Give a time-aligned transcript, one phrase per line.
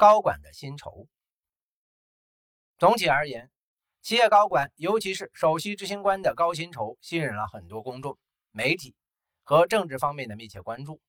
[0.00, 1.08] 高管的薪酬。
[2.78, 3.50] 总体而言，
[4.00, 8.16] 企业高管，尤其是首席执行官的高薪酬，吸引了很多公众、
[8.50, 8.94] 媒体
[9.42, 11.02] 和政治方面的密切关注，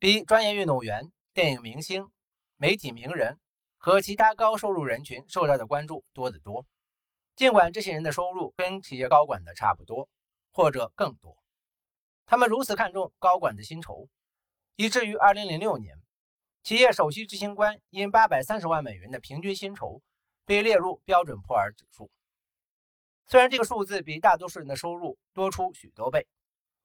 [0.00, 2.10] 比专业运动员、电影明星、
[2.56, 3.38] 媒体名人
[3.78, 6.66] 和其他高收入人群受到的关注多得多。
[7.36, 10.08] 尽管这些人的收入跟企业高管的差不多，
[10.50, 11.38] 或者更多，
[12.26, 14.08] 他们如此看重高管的薪酬，
[14.74, 16.01] 以至于2006年，
[16.62, 20.02] 企业首席执行官因830万美元的平均薪酬。
[20.44, 22.10] 被列入标准普尔指数。
[23.26, 26.26] 虽然这个数字比大多数人的收入多出许多倍，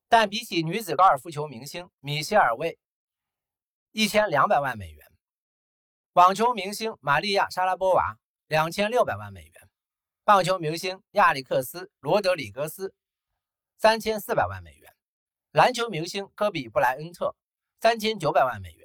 [0.07, 2.77] 但比起女子高尔夫球明星米歇尔·魏
[3.91, 5.07] 一千两百万美元，
[6.13, 9.69] 网球明星玛利亚·莎拉波娃两千六百万美元，
[10.23, 12.93] 棒球明星亚历克斯·罗德里格斯
[13.79, 14.95] 三千四百万美元，
[15.51, 17.35] 篮球明星科比·布莱恩特
[17.81, 18.76] 三千九百万美元，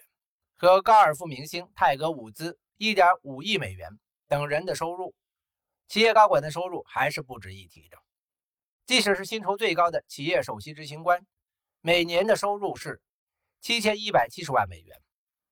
[0.63, 3.99] 和高尔夫明星泰格·伍兹一点五亿美元。
[4.29, 5.13] 等人的收入，
[5.89, 7.99] 企业高管的收入还是不值一提的。
[8.87, 11.27] 即使是薪酬最高的企业首席执行官，
[11.81, 13.03] 每年的收入是
[13.61, 14.97] 七千一百七十万美元，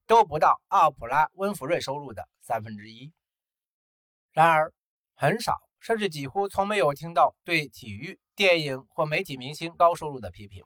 [0.07, 3.13] 都不到奥普拉·温弗瑞收入的三分之一。
[4.31, 4.73] 然而，
[5.17, 10.63] 很少甚至几乎从没有听到对体育、电影或媒体明星高收入的批评，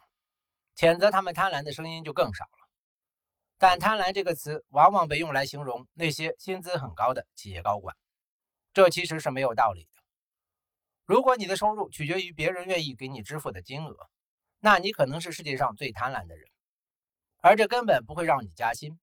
[0.77, 2.64] 谴责他们贪婪的声音就更少了。
[3.59, 7.97] 但“贪婪”这个词往往被用来形容那些薪资很高的企业高管。
[8.73, 10.03] 这其实是没有道理的。
[11.05, 14.09] 如果你的收入取决于别人愿意给你支付的金额，
[14.61, 16.49] 那你可能是世界上最贪婪的人，
[17.41, 18.99] 而这根本不会让你加薪。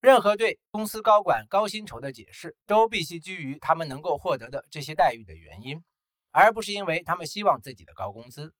[0.00, 5.82] 任何对公司高管高薪酬的解释，都必须基于他们能够获得的这些待遇的原因，
[6.30, 8.54] 而不是因为他们希望自己的高工资。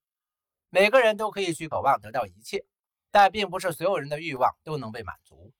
[0.70, 2.64] 每个人都可以去渴望得到一切，
[3.10, 5.52] 但并不是所有人的欲望都能被满足。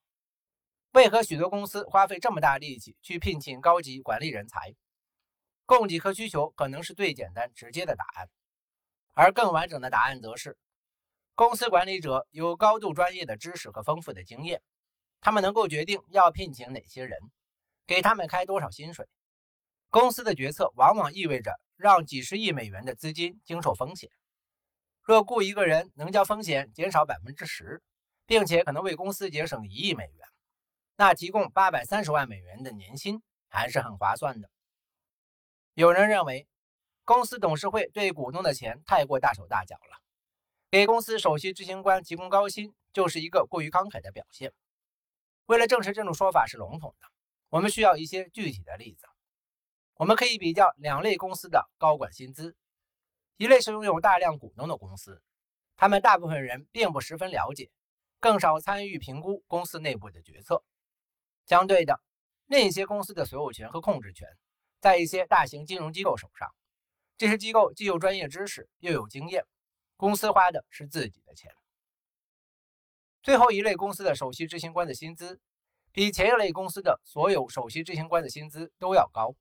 [0.93, 4.75] 为何许多公司花费这么大力气去聘请高级管理人才？
[5.67, 8.31] 供给和需求可能是最简单直接的答案，
[9.12, 10.56] 而更完整的答案则是：
[11.34, 14.62] 公司管理者有高度专业的知识和丰富的经验，
[15.21, 17.19] 他们能够决定要聘请哪些人，
[17.87, 19.06] 给他们开多少薪水。
[19.91, 24.11] 公司的决策往往意味着让几十亿美元的资金经受风险。
[25.09, 27.83] 若雇一个人能将风险减少百分之十，
[28.27, 30.29] 并且可能为公司节省一亿美元。
[30.97, 34.51] 那提供八百三十万美元的年薪还是很划算的。
[35.73, 36.47] 有人认为，
[37.07, 39.97] 公司董事会对股东的钱太过大手大脚了，
[40.71, 44.53] 给公司首席执行官提供高薪就是一个过于慷慨的表现。
[45.47, 47.09] 为了证实这种说法是笼统的，
[47.49, 49.07] 我们需要一些具体的例子。
[49.95, 52.55] 我们可以比较两类公司的高管薪资：
[53.38, 55.22] 一类是拥有大量股东的公司，
[55.76, 57.71] 他们大部分人并不十分了解，
[58.19, 60.65] 更少参与评估公司内部的决策。
[61.47, 62.00] 相对的，
[62.47, 64.27] 另一些公司的所有权和控制权
[64.81, 66.53] 在一些大型金融机构手上。
[67.16, 69.44] 这些机构既有专业知识，又有经验，
[69.97, 71.53] 公司花的是自己的钱。
[73.22, 75.41] 最后一类公司的首席执行官的薪资，
[75.93, 79.37] 比前一类公司的所有首席执行官的薪资都要高。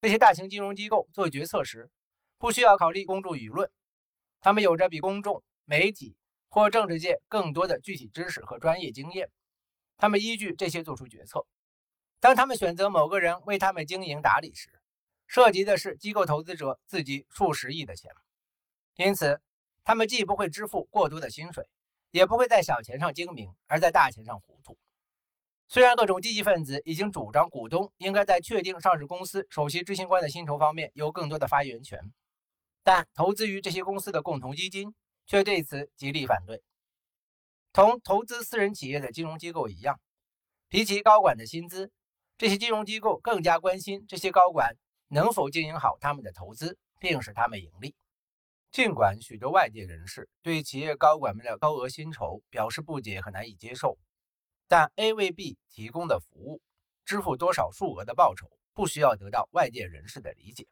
[0.00, 1.90] 这些大型金融机构做决策时，
[2.38, 3.70] 不需要考虑公众舆论，
[4.40, 6.16] 他们有着比公众、媒体
[6.48, 9.28] 或政治界更多的具体知识和专业经验。
[9.96, 11.44] 他们依据这些做出决策。
[12.20, 14.80] 当他们选择某个人为他们经营打理时，
[15.26, 18.10] 涉及的是机构投资者自己数十亿的钱，
[18.96, 19.40] 因此
[19.84, 21.68] 他们既不会支付过多的薪水，
[22.12, 24.78] 也不会在小钱上精明，而在大钱上糊涂。
[25.68, 32.00] 虽然各种积极分子已经主张股东应该在确定上市公司首席执行官的薪酬方面有更多的发言权，
[32.88, 34.94] 但投资于这些公司的共同基金
[35.26, 36.62] 却对此极力反对。
[37.70, 40.00] 同投资私人企业的金融机构一样，
[40.68, 41.92] 比起高管的薪资，
[42.38, 44.74] 这些金融机构更加关心这些高管
[45.08, 47.94] 能否经营好他们的投资，并使他们盈利。
[48.72, 53.98] 尽管许多外界人士对企业高管们的高额薪酬表示不解和难以接受，
[54.66, 56.62] 但 A 为 B 提供的服务，
[57.04, 60.66] 支付多少数额的报酬，不需要得到外界人士的理解。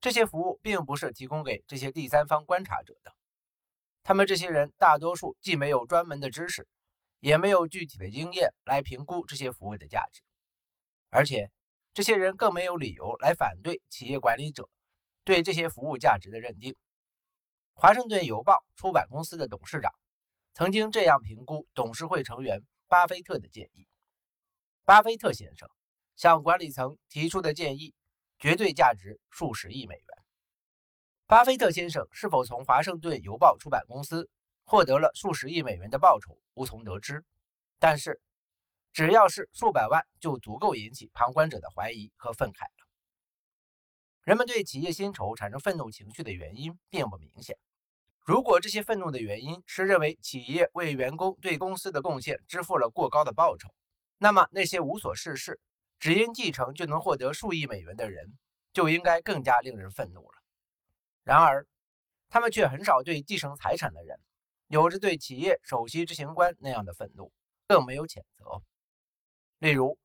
[0.00, 3.14] 这些服务并不是提供给这些第三方观察者的。
[4.02, 6.66] 他们这些人大多数既没有专门的知识，
[7.20, 10.22] 也没有具体的经验来评估这些服务的价值，
[11.10, 11.50] 而且
[11.92, 14.70] 这些人更没有理由来反对企业管理者
[15.22, 16.74] 对这些服务价值的认定。
[17.74, 19.92] 华盛顿邮报出版公司的董事长
[20.54, 23.86] 曾经这样评估董事会成员巴菲特的建议：
[24.84, 25.68] 巴菲特先生
[26.16, 27.94] 向管理层提出的建议
[28.40, 30.04] 绝对价值数十亿美元。
[31.26, 34.28] 巴菲特先生是否从华盛顿邮报出版公司
[34.64, 37.22] 获得了数十亿美元的报酬，无从得知。
[37.78, 38.20] 但是，
[38.92, 42.88] 只要是数百万，就足够引起旁观者的怀疑和愤慨了。
[44.22, 47.56] 人们对企业薪酬产生愤怒情绪的原因并不明显。
[48.20, 53.68] 如果这些愤怒的原因是认为企业为员工对公司的贡献支付了过高的报酬，
[54.18, 55.60] 那么那些无所事事、
[56.00, 58.36] 只因继承就能获得数亿美元的人，
[58.72, 60.38] 就应该更加令人愤怒了。
[61.22, 61.66] 然而，
[62.30, 64.18] 他们却很少对继承财产的人
[64.68, 67.30] 有着对企业首席执行官那样的愤怒，
[67.68, 68.62] 更没有谴责。
[69.58, 69.98] 例如，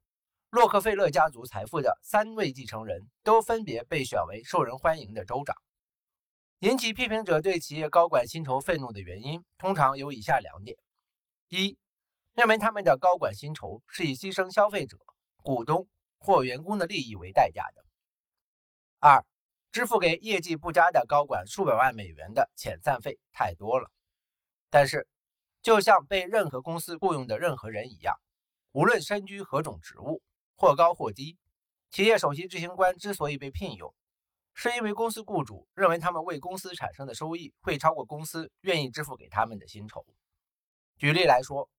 [0.49, 5.55] 洛克菲勒家族财富的三位继承人都分别被选为受人欢迎的州长。
[6.59, 10.77] 引起批评者对企业高管薪酬愤怒的原因，通常有以下两点：
[11.47, 11.77] 一、
[12.33, 14.97] 认为他们的高管薪酬是以牺牲消费者、
[15.45, 15.87] 股东
[16.17, 17.83] 或员工的利益为代价的；
[18.97, 19.23] 二、
[19.71, 23.91] 支付给业绩不佳的高管数百万美元的遣散费太多了。
[24.71, 25.07] 但是，
[25.61, 28.19] 就像被任何公司雇佣的任何人一样，
[28.71, 30.23] 无论身居何种职务，
[30.55, 31.37] 或高或低，
[31.91, 33.93] 企业首席执行官之所以被聘用。
[34.55, 40.03] 是因为公司雇主认为他们为公司产生的收益会超过公司愿意支付给他们的薪酬。
[40.97, 41.69] 举例来说，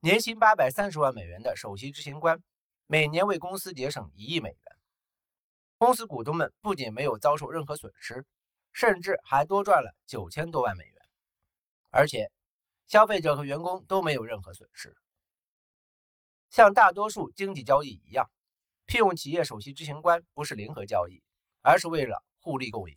[0.00, 2.42] 年薪八百三十万美元的首席执行官
[2.86, 4.76] 每年为公司节省一亿美元，
[5.78, 8.24] 公司股东们不仅没有遭受任何损失，
[8.72, 10.94] 甚至还多赚了九千多万美元，
[11.90, 12.30] 而且
[12.86, 14.96] 消费者和员工都没有任何损失。
[16.50, 18.30] 像大多数经济交易一样，
[18.86, 21.22] 聘用企业首席执行官不是零和交易。
[21.68, 22.96] 而是为了互利共赢。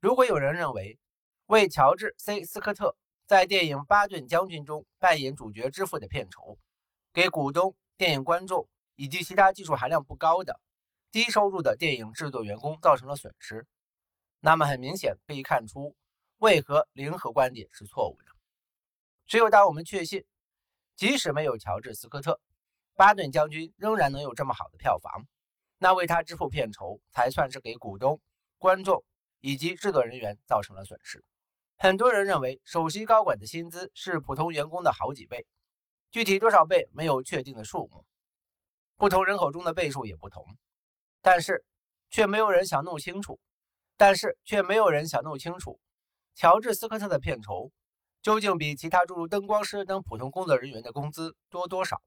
[0.00, 0.98] 如果有人认为
[1.46, 6.58] 为乔治 ·C· 斯科特在电影《巴顿将军》中扮演主角支付的片酬，
[7.12, 10.60] 给股东、电影观众以及其他技术含量不高的
[11.10, 13.66] 低收入的电影制作员工造成了损失，
[14.40, 15.96] 那么很明显可以看出
[16.36, 18.32] 为何零和观点是错误的。
[19.24, 20.22] 只有当我们确信，
[20.96, 22.32] 即使没有乔治·斯科特，
[22.94, 25.26] 《巴顿将军》仍然能有这么好的票房。
[25.78, 28.20] 那为他支付片酬，才算是给股东、
[28.58, 29.02] 观众
[29.40, 31.24] 以及制作人员造成了损失。
[31.78, 35.46] 很多人认为，首席高管的薪资是普通员工的好几倍，
[36.14, 38.06] 具体多少倍没有确定的数目，
[38.94, 40.46] 不同人口中的倍数也不同。
[41.20, 41.64] 但是，
[42.08, 43.40] 却没有人想弄清楚。
[43.96, 45.80] 但是，却没有人想弄清楚，
[46.36, 47.72] 乔治·斯科特的片酬
[48.22, 52.00] 究竟比其他诸如灯光师等普通工作人员的工资多多少？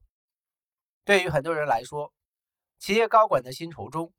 [1.04, 2.10] 对于很多人来说，
[2.78, 4.14] 企业高管的薪酬中，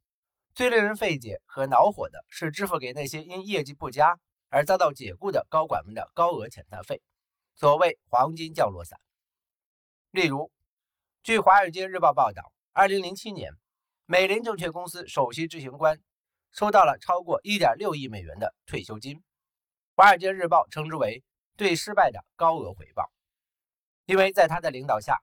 [0.54, 4.20] 最令人费解和恼火的是支付给那些因业绩不佳
[4.50, 7.02] 而遭到解雇的高管们的高额遣散费，
[7.56, 9.00] 所谓“黄金降落伞”。
[10.12, 10.52] 例如，
[11.22, 13.54] 据《华尔街日报》报道，2007年，
[14.06, 16.02] 美林证券公司首席执行官
[16.52, 19.18] 收到了超过1.6亿美元的退休金，
[19.96, 21.24] 《华尔街日报》称之为
[21.56, 23.12] “对失败的高额回报”，
[24.08, 25.22] 因为在他的领导下。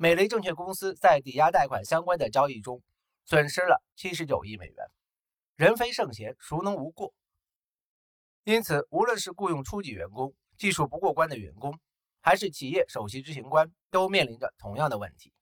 [0.00, 2.80] 美雷证券公司在抵押贷款相关的交易中
[3.24, 4.86] 损失了七十九亿美元。
[5.56, 7.12] 人非圣贤，孰能无过？
[8.44, 11.80] 因此，无论是雇佣初级员工、技术不过关的员工，
[12.28, 15.32] 还是企业首席执行官，都面临着同样的问题。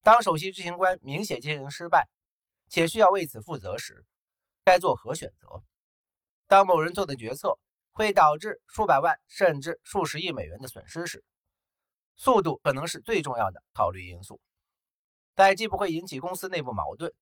[0.00, 2.08] 当首席执行官明显经营失败，
[2.68, 4.06] 且需要为此负责时，
[4.62, 5.64] 该做何选择？
[6.46, 7.58] 当某人做的决策
[7.90, 11.24] 会导致数百万甚至数十亿美元的损失时，
[12.14, 14.40] 速度可能是最重要的考虑因素，
[15.34, 17.12] 在既不会引起公司内部矛盾，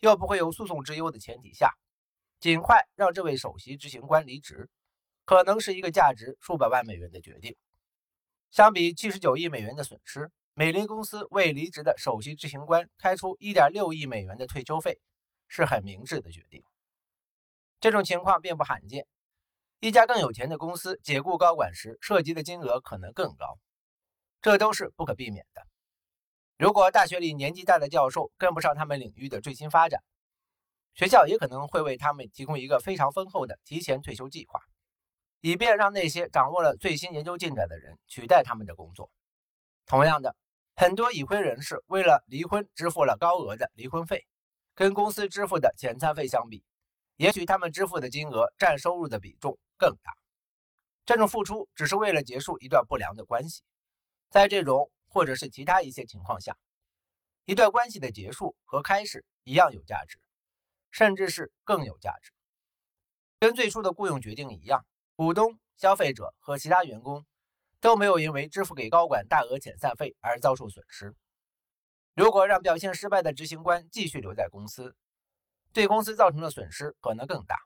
[0.00, 1.72] 又不会有诉讼之忧的前提下，
[2.40, 4.68] 尽快让这位首席执行官离职，
[5.24, 7.56] 可能是一个价值数百万美元的决定。
[8.52, 15.00] 相比七十九亿美元的损失，美林公司为离职的首席执行官开出一点六亿美元的退休费，
[15.48, 16.62] 是很明智的决定。
[17.80, 19.06] 这种情况并不罕见，
[19.80, 23.58] 一家更有钱的公司解雇高管时，涉及的金额可能更高。
[24.42, 25.66] 这都是不可避免的。
[26.58, 30.02] 如果大学里年纪大的教授跟不上他们领域的最新发展，
[30.92, 34.60] 学校也可能会为他们提供一个非常丰厚的提前退休计划，
[35.42, 39.10] 以便让那些掌握了最新研究进展的人取代他们的工作。
[39.84, 40.36] 同样的，
[40.76, 44.24] 很多已婚人士为了离婚支付了高额的离婚费，
[44.74, 46.64] 跟公司支付的遣散费相比，
[47.16, 50.12] 也许他们支付的金额占收入的比重更大。
[51.04, 53.64] 这种付出只是为了结束一段不良的关系。
[54.30, 56.56] 在这种或者是其他一些情况下，
[57.46, 60.20] 一段关系的结束和开始一样有价值，
[60.92, 62.30] 甚至是更有价值。
[63.40, 64.86] 跟最初的雇佣决定一样，
[65.22, 67.24] 股东、消费者和其他员工
[67.78, 71.14] 都没有因为支付给高管大额遣散费而遭受损失。
[72.16, 74.96] 如果让表现失败的执行官继续留在公司，
[75.72, 77.56] 对公司造成的损失可能更大。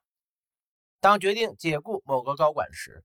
[1.00, 3.02] 当决定解雇某个高管时，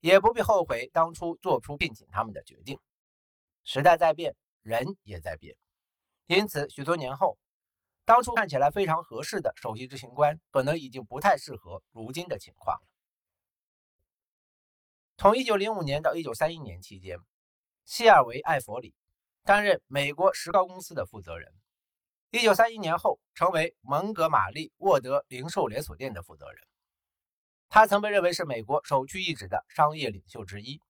[0.00, 2.80] 也不必后悔当初做出聘请他们的决定。
[3.62, 5.56] 时代在变，人也在变，
[6.26, 7.38] 因此许多年后，
[8.04, 12.88] 当初看起来非常合适的首席执行官，可能已经不太适合如今的情况了。
[15.24, 17.16] 从1905年到1931年期间，
[17.86, 18.94] 希尔维·艾弗里
[19.42, 21.50] 担任美国石膏公司的负责人。
[22.32, 26.62] 1931年后，成为蒙哥马利沃德零售连锁店的负责人。
[27.70, 30.82] 他曾被认为是美国首屈一指的商业领袖之一。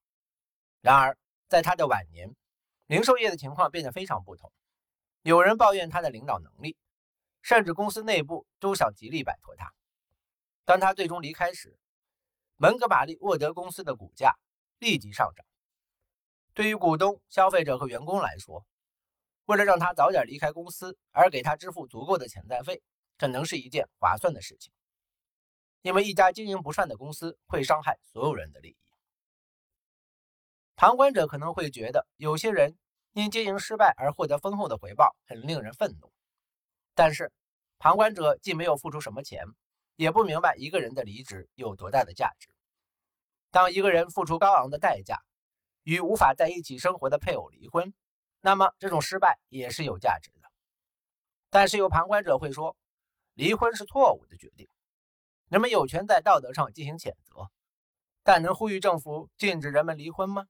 [0.81, 2.35] 然而，在他的晚年，
[2.89, 4.53] 零售业的情况变得非常不同。
[5.23, 6.77] 有人抱怨他的领导能力，
[7.41, 9.73] 甚至公司内部都想极力摆脱他。
[10.65, 11.79] 当他最终离开时，
[12.57, 14.37] 蒙哥马利沃德公司的股价
[14.79, 15.45] 立即上涨。
[16.53, 18.65] 对于股东、消费者和员工来说，
[19.47, 22.83] 为了让他早点离开公司而给他支付足够的潜在费，
[23.19, 24.73] 可能是一件划算的事情。
[25.83, 28.77] 因为一家经营不善的公司会伤害所有人的利益。
[30.77, 32.79] 旁观者可能会觉得，有些人
[33.13, 36.13] 因经营失败而获得丰厚的回报，很令人愤怒。
[36.95, 37.33] 但是，
[37.79, 39.45] 旁观者既没有付出什么钱，
[39.97, 42.49] 也不明白一个人的离职有多大的价值。
[43.51, 45.23] 当一个人付出高昂的代价，
[45.83, 47.95] 与无法在一起生活的配偶离婚，
[48.41, 50.51] 那么这种失败也是有价值的。
[51.51, 52.77] 但是，有旁观者会说，
[53.35, 54.69] 离婚是错误的决定。
[55.49, 57.51] 人们有权在道德上进行谴责，
[58.25, 60.49] 但能呼吁政府禁止人们离婚吗？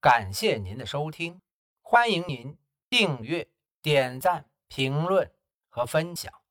[0.00, 1.40] 感谢您的收听，
[1.80, 2.58] 欢迎您
[2.90, 3.48] 订阅、
[3.80, 5.32] 点赞、评论
[5.68, 6.45] 和分享。